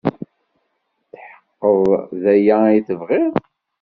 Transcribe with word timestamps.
Tetḥeqqeḍ 0.97 1.81
d 2.21 2.23
aya 2.33 2.57
ay 2.67 2.79
tebɣiḍ? 2.87 3.33